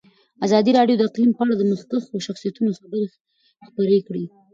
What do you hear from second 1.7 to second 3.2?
مخکښو شخصیتونو خبرې